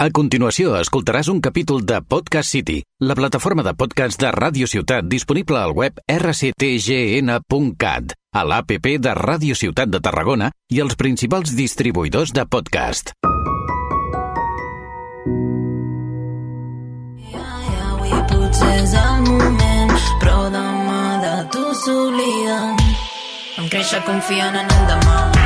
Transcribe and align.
A 0.00 0.06
continuació, 0.16 0.78
escoltaràs 0.80 1.28
un 1.28 1.42
capítol 1.44 1.82
de 1.84 1.98
Podcast 2.00 2.48
City, 2.48 2.78
la 3.04 3.12
plataforma 3.18 3.60
de 3.60 3.74
podcast 3.76 4.16
de 4.22 4.30
Ràdio 4.32 4.64
Ciutat 4.64 5.04
disponible 5.12 5.58
al 5.60 5.74
web 5.76 5.98
rctgn.cat, 6.08 8.14
a 8.32 8.44
l'APP 8.48 8.86
de 9.04 9.12
Ràdio 9.18 9.52
Ciutat 9.60 9.92
de 9.92 10.00
Tarragona 10.00 10.48
i 10.72 10.80
els 10.80 10.96
principals 10.96 11.52
distribuïdors 11.52 12.32
de 12.32 12.46
podcast. 12.48 13.12
És 18.80 18.96
el 18.96 19.20
moment, 19.28 19.92
però 20.22 20.48
demà 20.48 21.04
de 21.26 21.36
tu. 21.52 21.60
Vam 23.60 23.68
créixer 23.68 24.00
confiant 24.08 24.56
en 24.56 24.64
el 24.64 24.84
demà, 24.88 25.39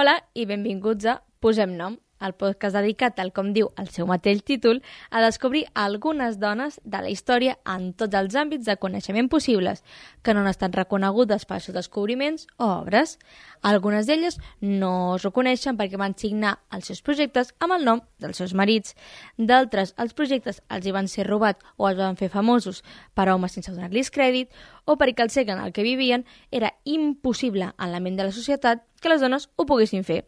Hola 0.00 0.14
i 0.32 0.46
benvinguts 0.48 1.04
a 1.04 1.18
Posem 1.44 1.74
Nom, 1.76 1.98
el 2.20 2.34
podcast 2.34 2.76
dedicat, 2.76 3.16
tal 3.16 3.32
com 3.32 3.52
diu 3.56 3.70
el 3.80 3.88
seu 3.92 4.06
mateix 4.08 4.42
títol, 4.46 4.82
a 5.10 5.22
descobrir 5.24 5.64
algunes 5.74 6.38
dones 6.40 6.78
de 6.84 7.00
la 7.02 7.10
història 7.10 7.56
en 7.64 7.92
tots 7.92 8.16
els 8.16 8.36
àmbits 8.36 8.68
de 8.68 8.76
coneixement 8.80 9.30
possibles, 9.32 9.82
que 10.22 10.34
no 10.34 10.44
han 10.44 10.50
estat 10.50 10.76
reconegudes 10.76 11.46
pels 11.48 11.68
seus 11.68 11.76
descobriments 11.76 12.46
o 12.58 12.68
obres. 12.80 13.16
Algunes 13.62 14.06
d'elles 14.08 14.38
no 14.60 15.16
es 15.16 15.24
reconeixen 15.26 15.76
perquè 15.76 16.00
van 16.00 16.16
signar 16.16 16.56
els 16.72 16.88
seus 16.88 17.02
projectes 17.04 17.54
amb 17.58 17.76
el 17.76 17.86
nom 17.88 18.02
dels 18.20 18.40
seus 18.40 18.54
marits. 18.56 18.96
D'altres, 19.36 19.94
els 19.98 20.16
projectes 20.16 20.62
els 20.68 20.86
hi 20.86 20.96
van 20.96 21.08
ser 21.08 21.28
robats 21.28 21.64
o 21.76 21.88
es 21.90 21.98
van 21.98 22.16
fer 22.20 22.30
famosos 22.32 22.84
per 23.14 23.28
homes 23.28 23.56
sense 23.56 23.72
donar-los 23.72 24.12
crèdit 24.14 24.52
o 24.84 24.96
perquè 25.00 25.24
el 25.24 25.32
segle 25.34 25.56
en 25.56 25.64
el 25.64 25.72
que 25.72 25.86
vivien 25.86 26.26
era 26.50 26.74
impossible 26.84 27.72
en 27.78 27.92
la 27.92 28.00
ment 28.00 28.16
de 28.16 28.28
la 28.28 28.36
societat 28.36 28.84
que 29.00 29.12
les 29.12 29.20
dones 29.20 29.50
ho 29.56 29.66
poguessin 29.66 30.04
fer. 30.04 30.24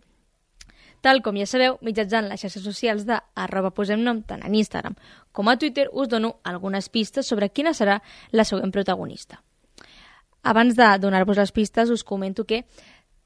Tal 1.03 1.19
com 1.21 1.35
ja 1.35 1.49
sabeu, 1.51 1.81
mitjançant 1.83 2.29
les 2.31 2.41
xarxes 2.41 2.63
socials 2.63 3.05
de 3.09 3.17
arroba 3.35 3.73
posem 3.75 4.05
nom 4.07 4.21
tant 4.23 4.45
en 4.47 4.55
Instagram 4.55 4.95
com 5.35 5.49
a 5.51 5.57
Twitter 5.59 5.89
us 5.91 6.09
dono 6.09 6.37
algunes 6.47 6.89
pistes 6.89 7.27
sobre 7.27 7.51
quina 7.51 7.75
serà 7.75 7.99
la 8.31 8.45
següent 8.47 8.71
protagonista. 8.71 9.43
Abans 10.43 10.77
de 10.79 10.87
donar-vos 11.03 11.39
les 11.39 11.53
pistes 11.53 11.91
us 11.91 12.05
comento 12.05 12.47
que 12.47 12.65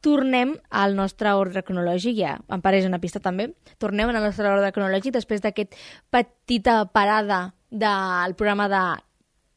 tornem 0.00 0.54
al 0.70 0.96
nostre 0.96 1.32
ordre 1.36 1.62
cronològic, 1.66 2.16
ja 2.16 2.36
em 2.52 2.62
pareix 2.64 2.86
una 2.88 3.00
pista 3.02 3.20
també, 3.20 3.50
tornem 3.78 4.08
al 4.08 4.22
nostre 4.22 4.48
ordre 4.48 4.72
cronològic 4.72 5.12
després 5.12 5.44
d'aquest 5.44 5.76
petita 6.10 6.84
parada 6.92 7.54
del 7.70 8.36
programa 8.36 8.68
de 8.72 8.84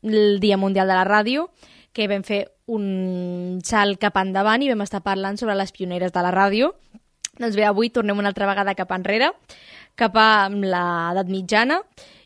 el 0.02 0.39
Dia 0.39 0.58
Mundial 0.58 0.88
de 0.88 0.95
la 0.95 1.06
Ràdio, 1.08 1.50
que 1.94 2.08
vam 2.08 2.23
fer 2.23 2.45
un 2.67 3.59
salt 3.66 4.00
cap 4.00 4.17
endavant 4.22 4.64
i 4.64 4.70
vam 4.72 4.83
estar 4.86 5.04
parlant 5.04 5.38
sobre 5.39 5.56
les 5.59 5.72
pioneres 5.76 6.14
de 6.16 6.23
la 6.23 6.31
ràdio, 6.31 6.73
doncs 7.40 7.56
bé, 7.56 7.66
avui 7.66 7.90
tornem 7.90 8.20
una 8.20 8.30
altra 8.34 8.48
vegada 8.50 8.76
cap 8.78 8.92
enrere, 8.95 9.32
cap 10.00 10.18
a 10.20 10.50
l'edat 10.52 11.32
mitjana, 11.32 11.80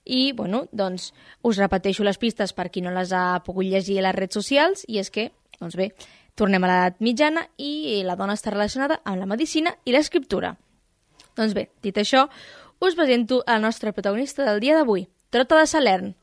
i, 0.03 0.33
bueno, 0.36 0.66
doncs, 0.75 1.11
us 1.47 1.59
repeteixo 1.61 2.03
les 2.03 2.19
pistes 2.19 2.52
per 2.53 2.67
qui 2.73 2.83
no 2.83 2.92
les 2.92 3.14
ha 3.16 3.39
pogut 3.45 3.69
llegir 3.69 4.00
a 4.02 4.08
les 4.09 4.17
redes 4.17 4.36
socials, 4.41 4.84
i 4.89 5.00
és 5.00 5.14
que, 5.14 5.30
doncs 5.61 5.78
bé, 5.80 5.94
tornem 6.36 6.66
a 6.66 6.72
l'edat 6.72 7.00
mitjana 7.06 7.45
i 7.61 8.02
la 8.06 8.17
dona 8.19 8.36
està 8.36 8.52
relacionada 8.52 9.00
amb 9.06 9.22
la 9.22 9.30
medicina 9.30 9.75
i 9.86 9.94
l'escriptura. 9.95 10.56
Doncs 11.38 11.53
bé, 11.58 11.69
dit 11.86 11.97
això, 11.97 12.28
us 12.84 12.97
presento 12.97 13.41
a 13.45 13.56
la 13.56 13.64
nostra 13.69 13.94
protagonista 13.94 14.45
del 14.45 14.59
dia 14.59 14.75
d'avui, 14.75 15.08
Trota 15.34 15.58
de 15.61 15.69
Salern. 15.69 16.14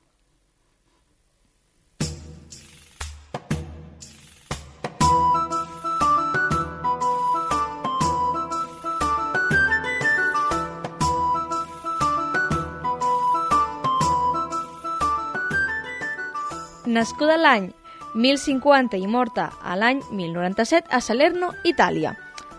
Nascuda 17.00 17.38
l'any 17.40 17.70
1050 18.12 18.98
i 19.00 19.06
morta 19.08 19.46
a 19.64 19.72
l'any 19.72 20.02
1097 20.12 20.90
a 20.92 20.98
Salerno, 21.00 21.54
Itàlia. 21.64 22.10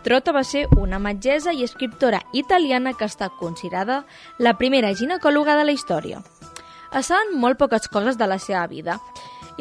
Trota 0.01 0.33
va 0.33 0.41
ser 0.41 0.63
una 0.81 0.97
metgessa 0.97 1.53
i 1.53 1.61
escriptora 1.61 2.23
italiana 2.33 2.95
que 2.97 3.05
està 3.05 3.27
considerada 3.37 3.99
la 4.39 4.55
primera 4.57 4.95
ginecòloga 4.97 5.59
de 5.59 5.67
la 5.67 5.77
història. 5.77 6.23
Es 6.89 7.11
saben 7.11 7.37
molt 7.37 7.61
poques 7.61 7.85
coses 7.93 8.17
de 8.17 8.25
la 8.25 8.39
seva 8.41 8.65
vida 8.65 8.97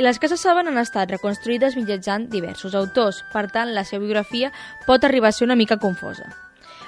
i 0.00 0.06
les 0.06 0.16
que 0.16 0.32
se 0.32 0.40
saben 0.40 0.72
han 0.72 0.80
estat 0.80 1.12
reconstruïdes 1.12 1.76
mitjançant 1.76 2.30
diversos 2.32 2.72
autors, 2.72 3.20
per 3.34 3.50
tant 3.52 3.74
la 3.76 3.84
seva 3.84 4.06
biografia 4.06 4.48
pot 4.86 5.04
arribar 5.04 5.28
a 5.28 5.36
ser 5.36 5.44
una 5.50 5.60
mica 5.60 5.76
confosa. 5.76 6.30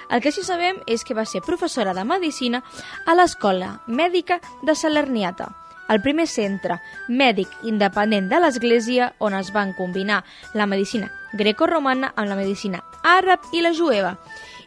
El 0.08 0.24
que 0.24 0.32
sí 0.32 0.46
sabem 0.48 0.80
és 0.88 1.04
que 1.04 1.18
va 1.18 1.28
ser 1.28 1.44
professora 1.44 1.92
de 1.92 2.08
Medicina 2.08 2.64
a 3.04 3.12
l'Escola 3.20 3.82
Mèdica 3.86 4.40
de 4.64 4.74
Salerniata, 4.76 5.52
el 5.92 6.00
primer 6.00 6.26
centre 6.26 6.78
mèdic 7.08 7.50
independent 7.68 8.30
de 8.30 8.40
l'Església 8.40 9.12
on 9.20 9.36
es 9.36 9.52
van 9.52 9.74
combinar 9.76 10.22
la 10.54 10.66
medicina 10.66 11.10
grecorromana 11.32 12.12
amb 12.16 12.28
la 12.28 12.38
medicina 12.38 12.82
àrab 13.02 13.44
i 13.52 13.60
la 13.64 13.72
jueva, 13.76 14.16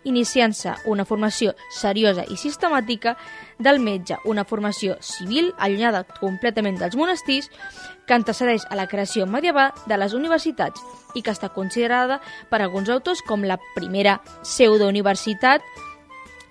iniciant-se 0.05 0.75
una 0.85 1.05
formació 1.05 1.55
seriosa 1.73 2.25
i 2.29 2.37
sistemàtica 2.37 3.15
del 3.57 3.79
metge, 3.79 4.17
una 4.25 4.45
formació 4.45 4.97
civil 5.01 5.51
allunyada 5.57 6.03
completament 6.19 6.77
dels 6.81 6.97
monestirs 6.99 7.49
que 8.05 8.13
antecedeix 8.13 8.67
a 8.69 8.77
la 8.77 8.87
creació 8.87 9.25
medieval 9.25 9.73
de 9.89 9.97
les 9.97 10.13
universitats 10.13 10.83
i 11.15 11.23
que 11.23 11.33
està 11.33 11.49
considerada 11.49 12.19
per 12.51 12.61
alguns 12.61 12.89
autors 12.89 13.23
com 13.25 13.43
la 13.43 13.57
primera 13.73 14.19
pseudo-universitat 14.43 15.65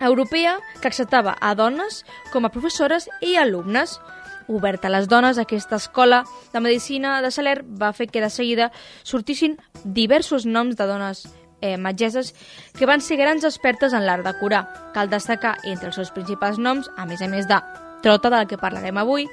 europea 0.01 0.59
que 0.81 0.89
acceptava 0.89 1.37
a 1.41 1.55
dones 1.55 2.03
com 2.33 2.45
a 2.45 2.53
professores 2.53 3.09
i 3.23 3.37
alumnes 3.37 4.01
oberta 4.49 4.89
a 4.89 4.93
les 4.93 5.09
dones, 5.09 5.39
aquesta 5.39 5.77
escola 5.77 6.25
de 6.53 6.61
medicina 6.61 7.21
de 7.23 7.31
Saler 7.31 7.63
va 7.65 7.93
fer 7.93 8.09
que 8.09 8.23
de 8.23 8.31
seguida 8.31 8.71
sortissin 9.03 9.59
diversos 9.85 10.47
noms 10.47 10.77
de 10.77 10.87
dones 10.87 11.25
eh, 11.61 11.77
metgesses 11.79 12.35
que 12.77 12.87
van 12.87 13.01
ser 13.01 13.17
grans 13.17 13.45
expertes 13.45 13.95
en 13.97 14.05
l'art 14.07 14.27
de 14.27 14.35
curar. 14.39 14.67
Cal 14.95 15.11
destacar 15.11 15.57
entre 15.65 15.89
els 15.89 15.97
seus 15.97 16.13
principals 16.13 16.59
noms, 16.59 16.91
a 16.97 17.07
més 17.07 17.23
a 17.23 17.29
més 17.29 17.49
de 17.49 17.61
Trota, 18.05 18.29
de 18.29 18.37
la 18.37 18.45
que 18.45 18.61
parlarem 18.61 18.99
avui, 19.01 19.25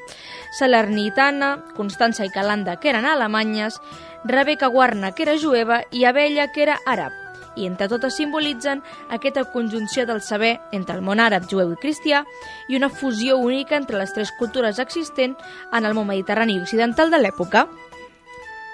Salernitana, 0.56 1.58
Constança 1.76 2.24
i 2.24 2.32
Calanda, 2.32 2.78
que 2.80 2.94
eren 2.94 3.04
alemanyes, 3.04 3.82
Rebecca 4.24 4.72
Guarna, 4.72 5.12
que 5.12 5.28
era 5.28 5.36
jueva, 5.36 5.82
i 5.92 6.06
Abella, 6.08 6.48
que 6.56 6.64
era 6.64 6.80
àrab 6.88 7.21
i 7.56 7.66
entre 7.68 7.90
totes 7.92 8.16
simbolitzen 8.16 8.82
aquesta 9.10 9.44
conjunció 9.52 10.06
del 10.06 10.22
saber 10.22 10.60
entre 10.72 10.96
el 10.96 11.04
món 11.06 11.20
àrab, 11.20 11.48
jueu 11.50 11.74
i 11.74 11.80
cristià 11.82 12.24
i 12.70 12.78
una 12.78 12.90
fusió 12.90 13.38
única 13.38 13.78
entre 13.78 14.00
les 14.00 14.14
tres 14.14 14.32
cultures 14.40 14.80
existents 14.80 15.40
en 15.72 15.86
el 15.86 15.94
món 15.94 16.08
mediterrani 16.08 16.60
occidental 16.62 17.12
de 17.12 17.20
l'època. 17.22 17.68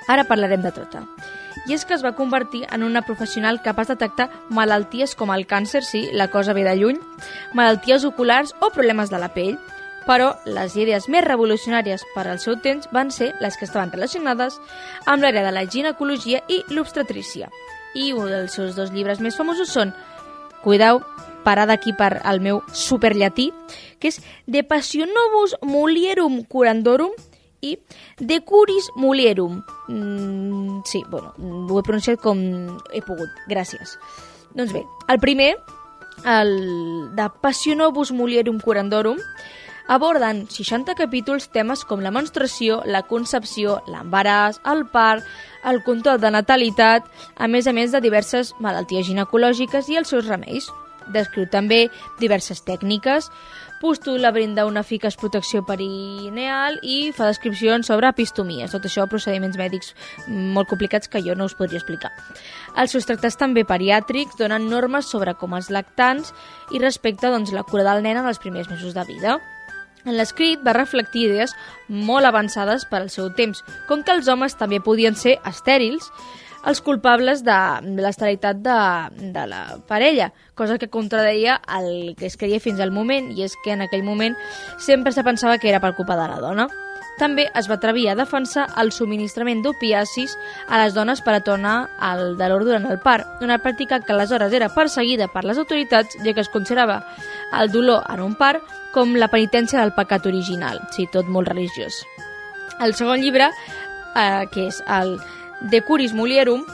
Ara 0.07 0.27
parlarem 0.27 0.63
de 0.63 0.71
tota. 0.71 1.03
I 1.67 1.73
és 1.75 1.83
que 1.83 1.97
es 1.97 2.03
va 2.05 2.15
convertir 2.15 2.63
en 2.71 2.83
una 2.85 3.01
professional 3.03 3.59
capaç 3.61 3.89
de 3.89 3.97
detectar 3.97 4.29
malalties 4.49 5.17
com 5.19 5.33
el 5.35 5.43
càncer, 5.47 5.81
sí, 5.83 6.05
la 6.13 6.29
cosa 6.31 6.53
ve 6.53 6.63
de 6.63 6.77
lluny, 6.79 7.01
malalties 7.53 8.05
oculars 8.07 8.53
o 8.61 8.69
problemes 8.71 9.09
de 9.11 9.19
la 9.19 9.33
pell, 9.33 9.57
però 10.07 10.31
les 10.47 10.77
idees 10.79 11.09
més 11.11 11.25
revolucionàries 11.25 12.05
per 12.15 12.23
al 12.27 12.39
seu 12.39 12.55
temps 12.63 12.87
van 12.95 13.11
ser 13.11 13.33
les 13.43 13.57
que 13.59 13.67
estaven 13.67 13.91
relacionades 13.91 14.61
amb 15.05 15.23
l'àrea 15.23 15.43
de 15.43 15.51
la 15.51 15.65
ginecologia 15.67 16.45
i 16.47 16.63
l'obstetrícia 16.71 17.51
i 17.95 18.11
un 18.13 18.27
dels 18.31 18.53
seus 18.57 18.75
dos 18.75 18.91
llibres 18.91 19.21
més 19.23 19.37
famosos 19.37 19.71
són, 19.71 19.93
cuidau, 20.63 21.01
parada 21.47 21.77
aquí 21.77 21.93
per 21.95 22.19
al 22.27 22.41
meu 22.43 22.61
superllatí, 22.75 23.51
que 23.99 24.11
és 24.11 24.19
De 24.45 24.63
Passionovus 24.67 25.55
Mulierum 25.63 26.41
Curandorum 26.43 27.13
i 27.61 27.77
De 28.19 28.41
Curis 28.43 28.89
Mulierum. 28.95 29.61
Mm, 29.87 30.81
sí, 30.85 31.03
bueno, 31.09 31.33
ho 31.39 31.79
he 31.79 31.85
pronunciat 31.87 32.19
com 32.21 32.41
he 32.91 33.01
pogut, 33.05 33.31
gràcies. 33.47 33.95
Doncs 34.57 34.75
bé, 34.75 34.83
el 35.07 35.21
primer, 35.23 35.55
el 36.25 36.51
de 37.15 37.29
Passionovus 37.41 38.11
Mulierum 38.11 38.59
Curandorum, 38.59 39.21
aborden 39.87 40.45
60 40.51 40.95
capítols 40.99 41.47
temes 41.51 41.83
com 41.87 42.01
la 42.03 42.11
menstruació, 42.11 42.81
la 42.85 43.03
concepció, 43.07 43.79
l'embaràs, 43.87 44.59
el 44.67 44.85
part, 44.91 45.23
el 45.67 45.81
control 45.83 46.19
de 46.21 46.31
natalitat, 46.31 47.07
a 47.37 47.47
més 47.47 47.67
a 47.67 47.73
més 47.73 47.95
de 47.95 48.03
diverses 48.03 48.53
malalties 48.59 49.07
ginecològiques 49.07 49.89
i 49.89 49.97
els 49.99 50.11
seus 50.13 50.27
remeis. 50.27 50.69
Descriu 51.07 51.47
també 51.47 51.85
diverses 52.19 52.59
tècniques, 52.67 53.29
postula 53.79 54.31
brinda 54.31 54.65
una 54.65 54.81
eficaç 54.81 55.15
protecció 55.15 55.63
perineal 55.65 56.79
i 56.83 57.13
fa 57.15 57.29
descripcions 57.29 57.87
sobre 57.87 58.09
epistomies, 58.09 58.73
tot 58.73 58.85
això 58.89 59.07
procediments 59.07 59.57
mèdics 59.57 59.93
molt 60.27 60.67
complicats 60.67 61.07
que 61.07 61.21
jo 61.23 61.35
no 61.35 61.47
us 61.47 61.55
podria 61.55 61.79
explicar. 61.79 62.11
Els 62.75 62.91
seus 62.91 63.07
tractats 63.07 63.39
també 63.39 63.63
pediàtrics 63.63 64.39
donen 64.39 64.67
normes 64.71 65.07
sobre 65.07 65.37
com 65.39 65.55
els 65.55 65.71
lactants 65.71 66.33
i 66.73 66.83
respecte 66.83 67.31
doncs, 67.31 67.53
la 67.53 67.63
cura 67.63 67.87
del 67.87 68.03
nen 68.03 68.19
en 68.19 68.27
els 68.27 68.41
primers 68.43 68.69
mesos 68.69 68.97
de 68.97 69.07
vida. 69.07 69.39
En 70.05 70.15
l'escrit 70.15 70.61
va 70.63 70.75
reflectir 70.77 71.27
idees 71.27 71.55
molt 71.87 72.27
avançades 72.27 72.85
per 72.85 73.01
al 73.01 73.09
seu 73.09 73.31
temps, 73.35 73.63
com 73.87 74.03
que 74.03 74.13
els 74.15 74.27
homes 74.27 74.55
també 74.59 74.79
podien 74.83 75.15
ser 75.15 75.37
estèrils, 75.47 76.11
els 76.67 76.81
culpables 76.83 77.43
de, 77.47 77.57
l'esterilitat 78.01 78.59
de, 78.63 78.79
de 79.33 79.45
la 79.47 79.61
parella, 79.87 80.31
cosa 80.55 80.77
que 80.77 80.89
contradeia 80.91 81.61
el 81.77 82.15
que 82.17 82.27
es 82.27 82.35
creia 82.37 82.59
fins 82.59 82.81
al 82.83 82.91
moment, 82.91 83.31
i 83.31 83.45
és 83.45 83.55
que 83.63 83.71
en 83.75 83.85
aquell 83.85 84.03
moment 84.03 84.35
sempre 84.79 85.13
se 85.15 85.23
pensava 85.23 85.57
que 85.61 85.69
era 85.71 85.79
per 85.83 85.95
culpa 85.95 86.19
de 86.19 86.27
la 86.27 86.41
dona. 86.43 86.67
També 87.17 87.47
es 87.57 87.65
va 87.65 87.79
atrevir 87.79 88.03
a 88.11 88.15
defensar 88.17 88.67
el 88.77 88.91
subministrament 88.93 89.63
d'opiacis 89.65 90.35
a 90.69 90.77
les 90.83 90.93
dones 90.93 91.23
per 91.25 91.33
a 91.33 91.41
tornar 91.41 91.77
al 91.97 92.35
dolor 92.37 92.65
durant 92.67 92.85
el 92.85 92.99
part, 93.01 93.41
una 93.41 93.57
pràctica 93.63 94.03
que 94.03 94.13
aleshores 94.13 94.53
era 94.53 94.69
perseguida 94.69 95.25
per 95.33 95.47
les 95.47 95.57
autoritats, 95.57 96.19
ja 96.21 96.35
que 96.35 96.45
es 96.45 96.51
considerava 96.53 96.99
el 97.53 97.71
dolor 97.71 98.03
en 98.09 98.21
un 98.21 98.35
part 98.35 98.63
com 98.93 99.15
la 99.15 99.29
penitència 99.31 99.81
del 99.81 99.93
pecat 99.95 100.25
original, 100.25 100.81
sí, 100.95 101.07
tot 101.11 101.27
molt 101.29 101.49
religiós. 101.51 102.01
El 102.79 102.93
segon 102.93 103.21
llibre, 103.21 103.49
eh, 104.15 104.45
que 104.51 104.67
és 104.67 104.81
el 104.87 105.17
De 105.71 105.81
Curis 105.81 106.13
Mulierum, 106.13 106.65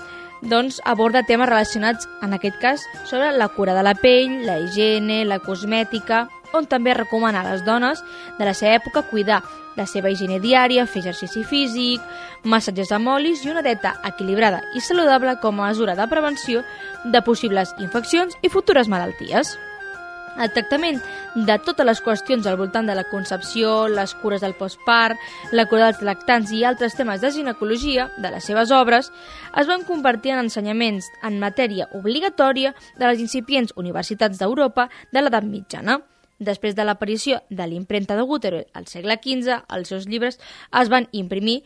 doncs 0.43 0.81
aborda 0.83 1.23
temes 1.23 1.47
relacionats, 1.47 2.07
en 2.21 2.33
aquest 2.33 2.59
cas, 2.59 2.85
sobre 3.05 3.31
la 3.31 3.47
cura 3.47 3.73
de 3.73 3.83
la 3.83 3.95
pell, 3.95 4.41
la 4.45 4.59
higiene, 4.59 5.23
la 5.25 5.39
cosmètica, 5.39 6.27
on 6.53 6.67
també 6.69 6.93
recomana 6.93 7.41
a 7.41 7.51
les 7.51 7.63
dones 7.65 8.03
de 8.37 8.45
la 8.45 8.53
seva 8.53 8.75
època 8.75 9.07
cuidar 9.09 9.41
la 9.75 9.87
seva 9.89 10.11
higiene 10.11 10.39
diària, 10.39 10.85
fer 10.85 11.01
exercici 11.01 11.43
físic, 11.47 12.01
massatges 12.43 12.91
amb 12.93 13.09
olis 13.15 13.43
i 13.43 13.49
una 13.49 13.63
dieta 13.65 13.95
equilibrada 14.05 14.61
i 14.75 14.83
saludable 14.83 15.39
com 15.41 15.61
a 15.61 15.71
mesura 15.71 15.95
de 15.97 16.07
prevenció 16.11 16.61
de 17.05 17.21
possibles 17.25 17.73
infeccions 17.79 18.37
i 18.41 18.51
futures 18.53 18.91
malalties. 18.91 19.57
El 20.33 20.50
tractament 20.50 20.97
de 21.35 21.56
totes 21.62 21.85
les 21.85 22.00
qüestions 22.01 22.47
al 22.50 22.57
voltant 22.57 22.88
de 22.89 22.95
la 22.97 23.06
concepció, 23.09 23.88
les 23.88 24.15
cures 24.18 24.41
del 24.41 24.56
postpart, 24.57 25.19
la 25.53 25.68
cura 25.69 25.91
dels 25.91 26.01
lactants 26.01 26.53
i 26.53 26.63
altres 26.65 26.97
temes 26.97 27.21
de 27.21 27.31
ginecologia 27.35 28.07
de 28.18 28.31
les 28.33 28.50
seves 28.50 28.74
obres 28.74 29.12
es 29.62 29.69
van 29.69 29.85
convertir 29.85 30.33
en 30.33 30.45
ensenyaments 30.45 31.12
en 31.21 31.38
matèria 31.39 31.88
obligatòria 31.94 32.74
de 32.97 33.06
les 33.06 33.21
incipients 33.21 33.75
universitats 33.77 34.41
d'Europa 34.41 34.89
de 35.12 35.21
l'edat 35.21 35.45
mitjana. 35.45 36.01
Després 36.44 36.74
de 36.75 36.83
l'aparició 36.83 37.44
de 37.50 37.68
l'impremta 37.69 38.18
de 38.18 38.25
Guterres 38.27 38.65
al 38.74 38.89
segle 38.89 39.19
XV, 39.21 39.62
els 39.69 39.94
seus 39.94 40.07
llibres 40.09 40.39
es 40.81 40.89
van 40.89 41.07
imprimir 41.12 41.62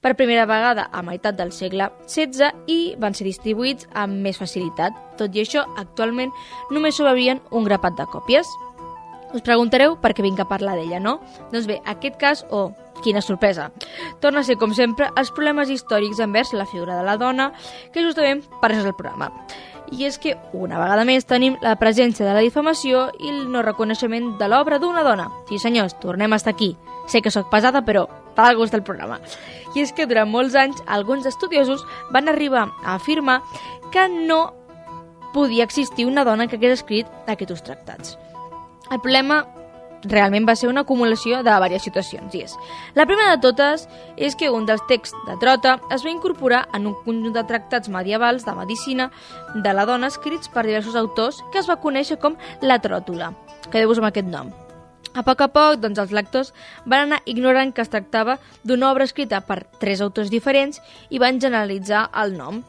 per 0.00 0.16
primera 0.16 0.46
vegada 0.48 0.88
a 0.92 1.02
meitat 1.04 1.36
del 1.36 1.52
segle 1.52 1.90
XVI 2.08 2.50
i 2.66 2.94
van 2.98 3.14
ser 3.14 3.28
distribuïts 3.28 3.88
amb 3.92 4.20
més 4.24 4.40
facilitat. 4.40 4.96
Tot 5.20 5.36
i 5.36 5.44
això, 5.44 5.66
actualment 5.80 6.32
només 6.72 6.96
sobrevivien 6.96 7.42
un 7.50 7.68
grapat 7.68 7.98
de 7.98 8.08
còpies. 8.10 8.48
Us 9.30 9.44
preguntareu 9.46 9.94
per 10.02 10.14
què 10.16 10.24
vinc 10.26 10.40
a 10.42 10.48
parlar 10.48 10.74
d'ella, 10.78 10.98
no? 10.98 11.20
Doncs 11.52 11.68
bé, 11.70 11.78
aquest 11.86 12.16
cas, 12.18 12.44
oh, 12.50 12.72
quina 13.04 13.22
sorpresa, 13.22 13.70
torna 14.20 14.40
a 14.40 14.44
ser, 14.44 14.56
com 14.58 14.74
sempre, 14.74 15.10
els 15.16 15.30
problemes 15.36 15.70
històrics 15.70 16.20
envers 16.20 16.52
la 16.52 16.66
figura 16.66 16.96
de 16.98 17.06
la 17.06 17.16
dona, 17.20 17.52
que 17.94 18.02
justament 18.02 18.42
per 18.60 18.72
això 18.72 18.82
és 18.82 18.90
el 18.90 18.96
programa. 18.98 19.30
I 19.90 20.04
és 20.06 20.18
que, 20.22 20.36
una 20.54 20.78
vegada 20.78 21.04
més, 21.06 21.26
tenim 21.26 21.56
la 21.62 21.74
presència 21.78 22.26
de 22.26 22.34
la 22.34 22.42
difamació 22.44 23.08
i 23.18 23.30
el 23.32 23.48
no 23.50 23.62
reconeixement 23.66 24.36
de 24.38 24.50
l'obra 24.50 24.78
d'una 24.78 25.02
dona. 25.02 25.30
Sí, 25.48 25.58
senyors, 25.58 25.96
tornem 26.02 26.32
a 26.32 26.38
estar 26.38 26.54
aquí. 26.54 26.76
Sé 27.10 27.22
que 27.22 27.32
sóc 27.34 27.50
pesada, 27.50 27.82
però 27.82 28.06
per 28.36 28.46
al 28.46 28.56
gust 28.56 28.74
del 28.74 28.84
programa. 28.86 29.20
I 29.74 29.84
és 29.84 29.92
que 29.92 30.06
durant 30.10 30.30
molts 30.30 30.56
anys 30.58 30.82
alguns 30.86 31.26
estudiosos 31.26 31.84
van 32.10 32.28
arribar 32.28 32.68
a 32.84 32.96
afirmar 32.96 33.40
que 33.92 34.08
no 34.08 34.54
podia 35.32 35.64
existir 35.64 36.06
una 36.06 36.24
dona 36.24 36.48
que 36.48 36.58
hagués 36.58 36.80
escrit 36.80 37.06
aquests 37.30 37.62
tractats. 37.62 38.18
El 38.90 38.98
problema 39.00 39.44
realment 40.02 40.46
va 40.48 40.56
ser 40.56 40.68
una 40.70 40.84
acumulació 40.86 41.42
de 41.44 41.52
diverses 41.52 41.84
situacions, 41.84 42.34
i 42.34 42.44
és. 42.46 42.56
La 42.94 43.06
primera 43.06 43.34
de 43.34 43.42
totes 43.42 43.86
és 44.16 44.36
que 44.36 44.50
un 44.50 44.66
dels 44.66 44.82
texts 44.88 45.16
de 45.26 45.36
Trota 45.42 45.78
es 45.92 46.04
va 46.06 46.14
incorporar 46.14 46.66
en 46.74 46.88
un 46.88 46.96
conjunt 47.04 47.36
de 47.36 47.44
tractats 47.44 47.88
medievals 47.88 48.46
de 48.46 48.56
medicina 48.56 49.10
de 49.54 49.76
la 49.76 49.86
dona 49.86 50.08
escrits 50.08 50.48
per 50.48 50.66
diversos 50.66 50.96
autors 50.96 51.44
que 51.52 51.60
es 51.60 51.68
va 51.68 51.80
conèixer 51.80 52.18
com 52.18 52.38
la 52.62 52.80
tròtula. 52.80 53.34
Quedeu-vos 53.70 54.00
amb 54.00 54.10
aquest 54.10 54.28
nom. 54.28 54.52
A 55.14 55.24
poc 55.26 55.40
a 55.42 55.48
poc, 55.50 55.80
doncs, 55.82 55.98
els 55.98 56.12
lectors 56.14 56.52
van 56.86 57.08
anar 57.08 57.22
ignorant 57.26 57.72
que 57.74 57.82
es 57.82 57.90
tractava 57.90 58.38
d'una 58.62 58.92
obra 58.92 59.06
escrita 59.08 59.40
per 59.42 59.64
tres 59.82 60.02
autors 60.04 60.30
diferents 60.30 60.78
i 61.10 61.18
van 61.18 61.40
generalitzar 61.42 62.08
el 62.22 62.36
nom. 62.38 62.62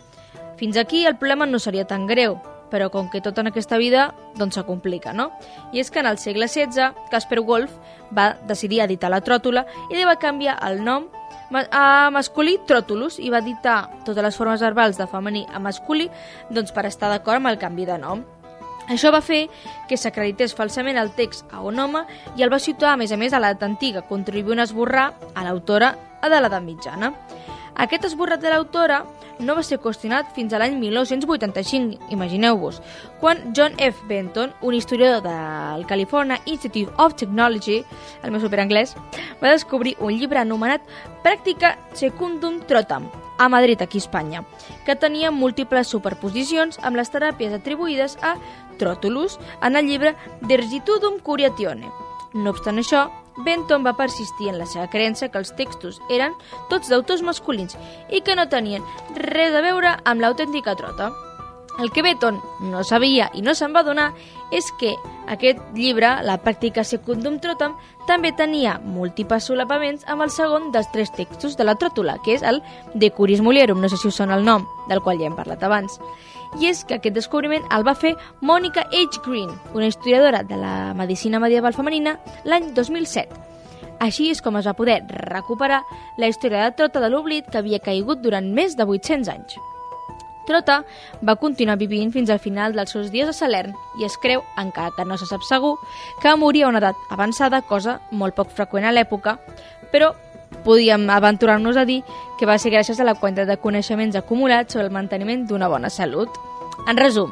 Fins 0.57 0.77
aquí 0.77 1.05
el 1.05 1.17
problema 1.17 1.45
no 1.45 1.59
seria 1.59 1.85
tan 1.85 2.07
greu, 2.09 2.39
però 2.71 2.89
com 2.89 3.11
que 3.11 3.21
tot 3.21 3.37
en 3.37 3.51
aquesta 3.51 3.77
vida 3.77 4.09
doncs 4.39 4.57
se 4.57 4.65
complica, 4.65 5.13
no? 5.13 5.29
I 5.73 5.83
és 5.83 5.91
que 5.91 6.01
en 6.01 6.09
el 6.09 6.17
segle 6.17 6.47
XVI 6.47 7.09
Casper 7.11 7.41
Wolf 7.45 7.77
va 8.17 8.31
decidir 8.49 8.81
editar 8.81 9.11
la 9.13 9.21
tròtula 9.21 9.67
i 9.91 9.97
li 9.97 10.07
va 10.07 10.17
canviar 10.17 10.57
el 10.65 10.81
nom 10.85 11.09
a 11.51 12.09
masculí 12.15 12.57
Tròtulus 12.67 13.19
i 13.19 13.29
va 13.29 13.43
editar 13.43 13.89
totes 14.07 14.23
les 14.23 14.37
formes 14.37 14.61
verbals 14.63 14.97
de 14.97 15.07
femení 15.07 15.45
a 15.51 15.59
masculí 15.59 16.07
doncs, 16.49 16.71
per 16.71 16.87
estar 16.87 17.11
d'acord 17.11 17.41
amb 17.41 17.51
el 17.51 17.59
canvi 17.59 17.85
de 17.85 17.97
nom. 17.99 18.23
Això 18.91 19.07
va 19.15 19.21
fer 19.23 19.45
que 19.87 19.95
s'acredités 19.95 20.51
falsament 20.51 20.97
el 20.99 21.13
text 21.15 21.47
a 21.55 21.61
un 21.63 21.79
home 21.79 22.01
i 22.35 22.43
el 22.43 22.51
va 22.51 22.59
situar, 22.59 22.93
a 22.93 22.99
més 22.99 23.13
a 23.15 23.17
més, 23.17 23.31
a 23.31 23.39
l'edat 23.39 23.63
antiga, 23.63 24.03
contribuint 24.09 24.59
a 24.59 24.67
esborrar 24.67 25.13
a 25.33 25.45
l'autora 25.47 25.93
de 26.21 26.41
l'edat 26.41 26.65
mitjana. 26.65 27.13
Aquest 27.79 28.09
esborrat 28.09 28.41
de 28.43 28.51
l'autora 28.51 28.99
no 29.39 29.55
va 29.55 29.63
ser 29.63 29.79
qüestionat 29.79 30.35
fins 30.35 30.51
a 30.51 30.59
l'any 30.59 30.75
1985, 30.81 32.11
imagineu-vos, 32.11 32.81
quan 33.23 33.55
John 33.55 33.79
F. 33.79 34.03
Benton, 34.09 34.51
un 34.61 34.75
historiador 34.75 35.23
del 35.23 35.87
California 35.87 36.41
Institute 36.45 36.91
of 36.97 37.15
Technology, 37.15 37.79
el 38.21 38.35
meu 38.35 38.43
superanglès, 38.43 38.93
va 39.41 39.55
descobrir 39.55 39.95
un 39.99 40.19
llibre 40.19 40.43
anomenat 40.43 40.83
Pràctica 41.23 41.77
Secundum 41.95 42.59
Trotam, 42.67 43.07
a 43.41 43.49
Madrid, 43.49 43.81
aquí 43.81 43.97
a 43.97 44.03
Espanya, 44.05 44.43
que 44.85 44.95
tenia 44.95 45.31
múltiples 45.33 45.89
superposicions 45.89 46.77
amb 46.85 46.99
les 46.99 47.09
teràpies 47.09 47.55
atribuïdes 47.57 48.19
a 48.21 48.35
Trotulus 48.77 49.39
en 49.65 49.75
el 49.75 49.89
llibre 49.89 50.13
Dergitudum 50.45 51.17
Curiatione. 51.25 51.89
No 52.37 52.53
obstant 52.53 52.77
això, 52.77 53.07
Benton 53.41 53.81
va 53.81 53.95
persistir 53.97 54.51
en 54.51 54.59
la 54.61 54.69
seva 54.69 54.85
creença 54.93 55.31
que 55.31 55.41
els 55.41 55.55
textos 55.57 55.97
eren 56.13 56.37
tots 56.69 56.93
d'autors 56.93 57.25
masculins 57.25 57.77
i 58.13 58.21
que 58.21 58.37
no 58.37 58.45
tenien 58.45 58.85
res 59.17 59.57
a 59.57 59.65
veure 59.65 59.97
amb 60.05 60.21
l'autèntica 60.21 60.77
trota. 60.77 61.09
El 61.79 61.91
que 61.91 62.03
Benton 62.03 62.41
no 62.59 62.83
sabia 62.83 63.29
i 63.33 63.41
no 63.41 63.55
se'n 63.55 63.71
va 63.73 63.85
donar 63.87 64.11
és 64.51 64.67
que 64.79 64.91
aquest 65.31 65.61
llibre, 65.73 66.17
la 66.27 66.35
pràctica 66.43 66.83
secundum 66.83 67.39
trotam, 67.39 67.77
també 68.07 68.33
tenia 68.35 68.75
múltiples 68.83 69.47
solapaments 69.47 70.03
amb 70.11 70.25
el 70.25 70.33
segon 70.33 70.71
dels 70.75 70.91
tres 70.91 71.13
textos 71.15 71.55
de 71.55 71.63
la 71.63 71.77
tròtula, 71.79 72.17
que 72.25 72.35
és 72.35 72.43
el 72.43 72.59
De 72.93 73.09
Curis 73.15 73.41
Mulierum, 73.41 73.79
no 73.79 73.89
sé 73.89 73.97
si 73.97 74.09
us 74.09 74.19
sona 74.19 74.35
el 74.35 74.43
nom, 74.43 74.67
del 74.89 75.01
qual 75.01 75.21
ja 75.21 75.29
hem 75.31 75.39
parlat 75.39 75.63
abans 75.63 75.99
i 76.59 76.67
és 76.67 76.83
que 76.83 76.97
aquest 76.97 77.15
descobriment 77.15 77.63
el 77.71 77.85
va 77.87 77.95
fer 77.95 78.15
Monica 78.41 78.83
H. 78.91 79.21
Green, 79.25 79.51
una 79.73 79.87
historiadora 79.87 80.43
de 80.43 80.57
la 80.57 80.93
medicina 80.93 81.39
medieval 81.39 81.73
femenina, 81.73 82.17
l'any 82.43 82.73
2007. 82.75 83.39
Així 84.01 84.31
és 84.33 84.41
com 84.41 84.57
es 84.57 84.67
va 84.67 84.75
poder 84.75 84.99
recuperar 85.07 85.83
la 86.17 86.27
història 86.27 86.65
de 86.65 86.75
Trota 86.77 86.99
de 86.99 87.11
l'oblit 87.13 87.47
que 87.47 87.61
havia 87.61 87.79
caigut 87.79 88.23
durant 88.23 88.49
més 88.53 88.75
de 88.75 88.87
800 88.87 89.29
anys. 89.29 89.59
Trota 90.47 90.81
va 91.21 91.37
continuar 91.37 91.77
vivint 91.77 92.11
fins 92.11 92.29
al 92.29 92.39
final 92.39 92.73
dels 92.73 92.91
seus 92.91 93.11
dies 93.11 93.29
a 93.29 93.35
Salern 93.35 93.75
i 93.99 94.05
es 94.07 94.17
creu, 94.21 94.43
encara 94.57 94.93
que 94.95 95.05
no 95.05 95.17
se 95.17 95.27
sap 95.29 95.45
segur, 95.47 95.77
que 96.21 96.35
moria 96.35 96.65
a 96.65 96.69
una 96.73 96.81
edat 96.81 96.97
avançada, 97.09 97.61
cosa 97.61 97.99
molt 98.11 98.35
poc 98.35 98.51
freqüent 98.55 98.87
a 98.87 98.93
l'època, 98.95 99.37
però 99.91 100.13
podíem 100.65 101.09
aventurar-nos 101.09 101.77
a 101.77 101.85
dir 101.85 102.01
que 102.39 102.49
va 102.49 102.57
ser 102.57 102.73
gràcies 102.73 102.99
a 102.99 103.07
la 103.07 103.15
quantitat 103.15 103.47
de 103.47 103.61
coneixements 103.61 104.17
acumulats 104.17 104.73
sobre 104.73 104.87
el 104.87 104.93
manteniment 104.93 105.47
d'una 105.47 105.69
bona 105.69 105.89
salut. 105.89 106.29
En 106.89 106.97
resum, 106.97 107.31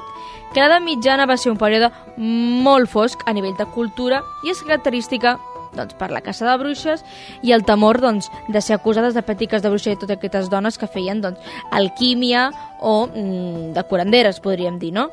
que 0.54 0.62
l'edat 0.62 0.84
mitjana 0.84 1.28
va 1.30 1.38
ser 1.38 1.52
un 1.52 1.60
període 1.62 1.92
molt 2.18 2.90
fosc 2.90 3.22
a 3.26 3.34
nivell 3.34 3.58
de 3.58 3.68
cultura 3.74 4.22
i 4.46 4.54
és 4.54 4.62
característica 4.66 5.38
doncs, 5.76 5.96
per 6.00 6.12
la 6.12 6.22
caça 6.26 6.48
de 6.48 6.58
bruixes 6.62 7.06
i 7.44 7.54
el 7.56 7.66
temor 7.66 8.02
doncs, 8.02 8.30
de 8.48 8.62
ser 8.62 8.78
acusades 8.78 9.16
de 9.16 9.24
pràctiques 9.26 9.64
de 9.64 9.72
bruixa 9.72 9.94
i 9.94 10.00
totes 10.00 10.18
aquestes 10.18 10.50
dones 10.50 10.78
que 10.78 10.88
feien 10.88 11.22
doncs, 11.22 11.40
alquímia 11.72 12.50
o 12.80 13.08
mm, 13.08 13.74
de 13.78 13.84
curanderes, 13.90 14.40
podríem 14.40 14.80
dir, 14.80 14.94
no? 14.96 15.10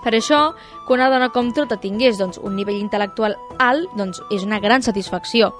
Per 0.00 0.14
això, 0.16 0.54
que 0.86 0.94
una 0.96 1.10
dona 1.12 1.28
com 1.28 1.52
Trota 1.52 1.76
tingués 1.80 2.18
doncs, 2.18 2.40
un 2.40 2.56
nivell 2.56 2.80
intel·lectual 2.80 3.36
alt 3.60 3.96
doncs, 3.98 4.22
és 4.32 4.46
una 4.46 4.60
gran 4.60 4.82
satisfacció. 4.82 5.52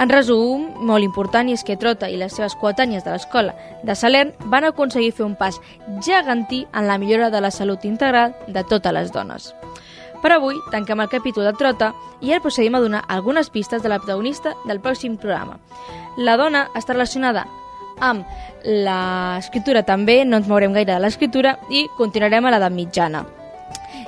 En 0.00 0.08
resum, 0.08 0.70
molt 0.86 1.04
important, 1.04 1.50
és 1.52 1.64
que 1.66 1.76
Trota 1.76 2.08
i 2.08 2.16
les 2.16 2.32
seves 2.32 2.54
coetànies 2.56 3.04
de 3.04 3.12
l'escola 3.12 3.52
de 3.84 3.96
Salern 3.98 4.32
van 4.52 4.64
aconseguir 4.64 5.12
fer 5.12 5.26
un 5.26 5.36
pas 5.36 5.60
gegantí 6.06 6.62
en 6.72 6.88
la 6.88 6.96
millora 6.96 7.28
de 7.28 7.42
la 7.44 7.50
salut 7.50 7.84
integral 7.84 8.32
de 8.48 8.64
totes 8.64 8.96
les 8.96 9.12
dones. 9.12 9.50
Per 10.20 10.32
avui 10.34 10.58
tanquem 10.70 11.00
el 11.00 11.08
capítol 11.08 11.46
de 11.48 11.54
Trota 11.56 11.94
i 12.20 12.32
ara 12.32 12.42
procedim 12.44 12.74
a 12.76 12.80
donar 12.82 13.04
algunes 13.08 13.48
pistes 13.50 13.82
de 13.82 13.88
la 13.88 13.98
protagonista 13.98 14.52
del 14.66 14.80
pròxim 14.80 15.16
programa. 15.16 15.56
La 16.18 16.36
dona 16.36 16.66
està 16.76 16.92
relacionada 16.92 17.46
amb 18.00 18.24
l'escriptura 18.64 19.84
també, 19.84 20.24
no 20.24 20.40
ens 20.40 20.48
mourem 20.48 20.74
gaire 20.76 20.92
de 20.92 21.00
l'escriptura 21.00 21.56
i 21.70 21.86
continuarem 21.96 22.46
a 22.46 22.52
l'edat 22.52 22.72
mitjana. 22.72 23.24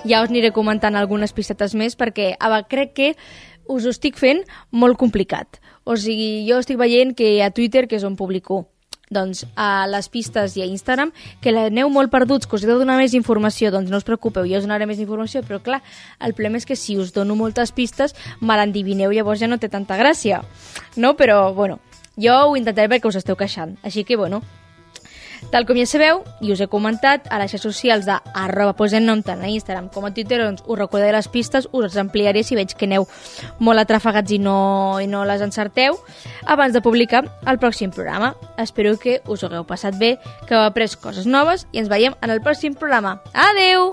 Ja 0.04 0.22
us 0.24 0.32
aniré 0.32 0.50
comentant 0.52 0.96
algunes 0.98 1.32
pistetes 1.32 1.76
més 1.78 1.96
perquè 1.96 2.32
ara 2.40 2.62
crec 2.68 2.92
que 2.96 3.10
us 3.70 3.86
ho 3.86 3.92
estic 3.94 4.18
fent 4.18 4.42
molt 4.70 4.98
complicat. 4.98 5.60
O 5.84 5.96
sigui, 5.96 6.44
jo 6.48 6.58
estic 6.60 6.76
veient 6.80 7.14
que 7.16 7.38
a 7.42 7.50
Twitter, 7.50 7.86
que 7.88 7.96
és 7.96 8.04
on 8.04 8.16
publico 8.16 8.66
doncs, 9.12 9.44
a 9.54 9.86
les 9.90 10.08
pistes 10.12 10.56
i 10.56 10.64
a 10.64 10.68
Instagram, 10.68 11.12
que 11.40 11.52
l'aneu 11.52 11.90
molt 11.92 12.10
perduts, 12.12 12.48
que 12.48 12.56
us 12.56 12.64
he 12.64 12.70
de 12.70 12.78
donar 12.80 12.98
més 13.00 13.14
informació, 13.18 13.70
doncs 13.74 13.92
no 13.92 14.00
us 14.00 14.08
preocupeu, 14.08 14.48
jo 14.48 14.58
us 14.58 14.66
donaré 14.66 14.88
més 14.88 15.02
informació, 15.02 15.44
però 15.46 15.60
clar, 15.62 15.82
el 16.20 16.34
problema 16.34 16.60
és 16.60 16.66
que 16.68 16.78
si 16.78 16.96
us 16.98 17.12
dono 17.12 17.36
moltes 17.36 17.72
pistes, 17.76 18.16
me 18.40 18.56
l'endivineu, 18.58 19.12
llavors 19.12 19.42
ja 19.42 19.50
no 19.50 19.60
té 19.60 19.70
tanta 19.72 20.00
gràcia, 20.00 20.42
no? 20.96 21.14
Però, 21.20 21.52
bueno, 21.54 21.78
jo 22.16 22.34
ho 22.48 22.56
intentaré 22.56 22.90
perquè 22.92 23.08
us 23.08 23.20
esteu 23.22 23.36
queixant, 23.36 23.76
així 23.84 24.04
que, 24.08 24.16
bueno, 24.16 24.42
tal 25.50 25.66
com 25.66 25.76
ja 25.76 25.86
sabeu, 25.88 26.22
i 26.40 26.52
us 26.52 26.60
he 26.60 26.68
comentat, 26.70 27.26
a 27.30 27.40
les 27.40 27.50
xarxes 27.52 27.74
socials 27.74 28.06
de 28.06 28.18
arroba 28.34 28.76
posennom 28.78 29.24
tant 29.26 29.42
a 29.42 29.50
Instagram 29.50 29.88
com 29.92 30.06
a 30.06 30.12
Twitter, 30.14 30.40
doncs 30.42 30.62
us 30.66 30.78
recordaré 30.78 31.12
les 31.16 31.28
pistes, 31.28 31.68
us 31.72 31.96
ampliaré 31.96 32.44
si 32.44 32.58
veig 32.58 32.76
que 32.76 32.86
aneu 32.88 33.08
molt 33.58 33.82
atrafegats 33.82 34.32
i 34.32 34.38
no, 34.38 35.00
i 35.02 35.08
no 35.10 35.24
les 35.28 35.42
encerteu, 35.44 35.98
abans 36.46 36.76
de 36.76 36.84
publicar 36.84 37.24
el 37.46 37.58
pròxim 37.58 37.90
programa. 37.90 38.34
Espero 38.58 38.96
que 38.98 39.20
us 39.26 39.42
ho 39.42 39.50
hagueu 39.50 39.66
passat 39.66 39.98
bé, 39.98 40.16
que 40.48 40.56
heu 40.56 40.64
après 40.66 40.96
coses 40.96 41.26
noves 41.26 41.66
i 41.72 41.82
ens 41.82 41.92
veiem 41.92 42.16
en 42.20 42.30
el 42.30 42.42
pròxim 42.44 42.78
programa. 42.78 43.20
Adeu! 43.32 43.92